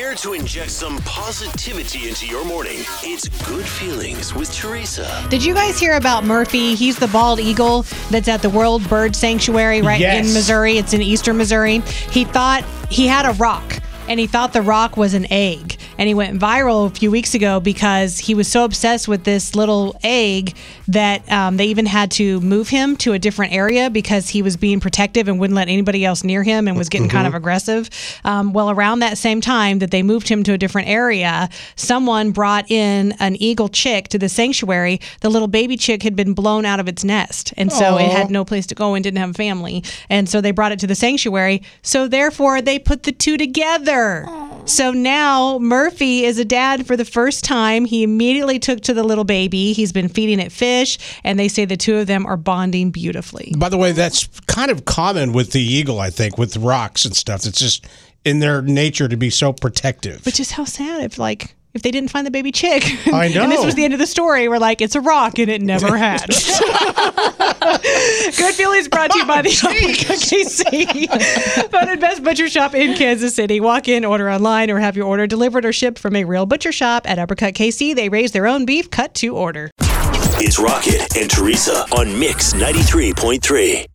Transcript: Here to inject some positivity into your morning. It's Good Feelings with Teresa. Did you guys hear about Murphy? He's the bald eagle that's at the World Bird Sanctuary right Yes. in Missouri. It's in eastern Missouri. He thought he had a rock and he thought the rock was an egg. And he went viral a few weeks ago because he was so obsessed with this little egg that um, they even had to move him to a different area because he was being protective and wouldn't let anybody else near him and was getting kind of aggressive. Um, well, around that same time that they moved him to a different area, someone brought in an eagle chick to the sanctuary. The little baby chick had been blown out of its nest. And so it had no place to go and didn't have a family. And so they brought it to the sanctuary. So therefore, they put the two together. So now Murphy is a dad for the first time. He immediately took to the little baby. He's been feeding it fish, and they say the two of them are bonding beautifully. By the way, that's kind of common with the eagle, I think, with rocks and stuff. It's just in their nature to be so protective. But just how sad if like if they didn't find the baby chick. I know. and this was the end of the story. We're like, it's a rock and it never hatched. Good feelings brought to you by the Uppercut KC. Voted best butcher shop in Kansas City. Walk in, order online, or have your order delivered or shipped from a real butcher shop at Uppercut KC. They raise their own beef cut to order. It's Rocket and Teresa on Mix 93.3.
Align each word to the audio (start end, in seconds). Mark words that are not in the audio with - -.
Here 0.00 0.14
to 0.14 0.32
inject 0.32 0.70
some 0.70 0.96
positivity 1.04 2.08
into 2.08 2.26
your 2.26 2.42
morning. 2.46 2.78
It's 3.02 3.28
Good 3.46 3.66
Feelings 3.66 4.34
with 4.34 4.50
Teresa. 4.50 5.26
Did 5.28 5.44
you 5.44 5.52
guys 5.52 5.78
hear 5.78 5.92
about 5.96 6.24
Murphy? 6.24 6.74
He's 6.74 6.98
the 6.98 7.06
bald 7.08 7.38
eagle 7.38 7.82
that's 8.08 8.26
at 8.26 8.40
the 8.40 8.48
World 8.48 8.88
Bird 8.88 9.14
Sanctuary 9.14 9.82
right 9.82 10.00
Yes. 10.00 10.26
in 10.26 10.32
Missouri. 10.32 10.78
It's 10.78 10.94
in 10.94 11.02
eastern 11.02 11.36
Missouri. 11.36 11.80
He 12.10 12.24
thought 12.24 12.64
he 12.88 13.08
had 13.08 13.26
a 13.26 13.32
rock 13.32 13.62
and 14.08 14.18
he 14.18 14.26
thought 14.26 14.54
the 14.54 14.62
rock 14.62 14.96
was 14.96 15.12
an 15.12 15.30
egg. 15.30 15.76
And 16.00 16.08
he 16.08 16.14
went 16.14 16.40
viral 16.40 16.86
a 16.86 16.90
few 16.90 17.10
weeks 17.10 17.34
ago 17.34 17.60
because 17.60 18.18
he 18.18 18.34
was 18.34 18.48
so 18.48 18.64
obsessed 18.64 19.06
with 19.06 19.24
this 19.24 19.54
little 19.54 19.94
egg 20.02 20.56
that 20.88 21.30
um, 21.30 21.58
they 21.58 21.66
even 21.66 21.84
had 21.84 22.10
to 22.12 22.40
move 22.40 22.70
him 22.70 22.96
to 22.96 23.12
a 23.12 23.18
different 23.18 23.52
area 23.52 23.90
because 23.90 24.30
he 24.30 24.40
was 24.40 24.56
being 24.56 24.80
protective 24.80 25.28
and 25.28 25.38
wouldn't 25.38 25.54
let 25.54 25.68
anybody 25.68 26.02
else 26.02 26.24
near 26.24 26.42
him 26.42 26.66
and 26.66 26.78
was 26.78 26.88
getting 26.88 27.10
kind 27.10 27.26
of 27.26 27.34
aggressive. 27.34 27.90
Um, 28.24 28.54
well, 28.54 28.70
around 28.70 29.00
that 29.00 29.18
same 29.18 29.42
time 29.42 29.80
that 29.80 29.90
they 29.90 30.02
moved 30.02 30.26
him 30.26 30.42
to 30.44 30.54
a 30.54 30.58
different 30.58 30.88
area, 30.88 31.50
someone 31.76 32.30
brought 32.30 32.70
in 32.70 33.12
an 33.20 33.36
eagle 33.36 33.68
chick 33.68 34.08
to 34.08 34.18
the 34.18 34.30
sanctuary. 34.30 35.02
The 35.20 35.28
little 35.28 35.48
baby 35.48 35.76
chick 35.76 36.02
had 36.02 36.16
been 36.16 36.32
blown 36.32 36.64
out 36.64 36.80
of 36.80 36.88
its 36.88 37.04
nest. 37.04 37.52
And 37.58 37.70
so 37.70 37.98
it 37.98 38.10
had 38.10 38.30
no 38.30 38.46
place 38.46 38.66
to 38.68 38.74
go 38.74 38.94
and 38.94 39.04
didn't 39.04 39.18
have 39.18 39.30
a 39.30 39.34
family. 39.34 39.84
And 40.08 40.30
so 40.30 40.40
they 40.40 40.50
brought 40.50 40.72
it 40.72 40.78
to 40.78 40.86
the 40.86 40.94
sanctuary. 40.94 41.60
So 41.82 42.08
therefore, 42.08 42.62
they 42.62 42.78
put 42.78 43.02
the 43.02 43.12
two 43.12 43.36
together. 43.36 44.24
So 44.70 44.92
now 44.92 45.58
Murphy 45.58 46.24
is 46.24 46.38
a 46.38 46.44
dad 46.44 46.86
for 46.86 46.96
the 46.96 47.04
first 47.04 47.42
time. 47.42 47.84
He 47.84 48.04
immediately 48.04 48.60
took 48.60 48.80
to 48.82 48.94
the 48.94 49.02
little 49.02 49.24
baby. 49.24 49.72
He's 49.72 49.92
been 49.92 50.08
feeding 50.08 50.38
it 50.38 50.52
fish, 50.52 50.96
and 51.24 51.38
they 51.38 51.48
say 51.48 51.64
the 51.64 51.76
two 51.76 51.96
of 51.96 52.06
them 52.06 52.24
are 52.24 52.36
bonding 52.36 52.92
beautifully. 52.92 53.52
By 53.58 53.68
the 53.68 53.76
way, 53.76 53.90
that's 53.90 54.28
kind 54.46 54.70
of 54.70 54.84
common 54.84 55.32
with 55.32 55.50
the 55.50 55.60
eagle, 55.60 55.98
I 55.98 56.10
think, 56.10 56.38
with 56.38 56.56
rocks 56.56 57.04
and 57.04 57.16
stuff. 57.16 57.46
It's 57.46 57.58
just 57.58 57.84
in 58.24 58.38
their 58.38 58.62
nature 58.62 59.08
to 59.08 59.16
be 59.16 59.28
so 59.28 59.52
protective. 59.52 60.22
But 60.22 60.34
just 60.34 60.52
how 60.52 60.64
sad 60.64 61.02
if 61.02 61.18
like 61.18 61.56
if 61.74 61.82
they 61.82 61.90
didn't 61.90 62.10
find 62.10 62.26
the 62.26 62.30
baby 62.30 62.52
chick. 62.52 62.84
I 63.12 63.28
know. 63.28 63.42
and 63.44 63.52
this 63.52 63.64
was 63.64 63.74
the 63.74 63.84
end 63.84 63.92
of 63.94 64.00
the 64.00 64.06
story. 64.06 64.48
We're 64.48 64.58
like, 64.58 64.80
it's 64.80 64.94
a 64.94 65.00
rock 65.00 65.38
and 65.38 65.48
it 65.48 65.62
never 65.62 65.96
hatched. 65.96 66.48
Good 68.36 68.54
feelings 68.54 68.88
brought 68.88 69.10
to 69.10 69.18
you 69.18 69.26
by 69.26 69.42
the 69.42 69.50
Uppercut 69.50 70.18
KC. 70.18 71.70
Voted 71.70 72.00
best 72.00 72.22
butcher 72.22 72.48
shop 72.48 72.74
in 72.74 72.96
Kansas 72.96 73.34
City. 73.34 73.60
Walk 73.60 73.88
in, 73.88 74.04
order 74.04 74.30
online, 74.30 74.70
or 74.70 74.78
have 74.78 74.96
your 74.96 75.06
order 75.06 75.26
delivered 75.26 75.64
or 75.64 75.72
shipped 75.72 75.98
from 75.98 76.16
a 76.16 76.24
real 76.24 76.46
butcher 76.46 76.72
shop 76.72 77.08
at 77.08 77.18
Uppercut 77.18 77.54
KC. 77.54 77.94
They 77.94 78.08
raise 78.08 78.32
their 78.32 78.46
own 78.46 78.64
beef 78.64 78.90
cut 78.90 79.14
to 79.14 79.36
order. 79.36 79.70
It's 80.42 80.58
Rocket 80.58 81.16
and 81.16 81.30
Teresa 81.30 81.84
on 81.92 82.18
Mix 82.18 82.54
93.3. 82.54 83.86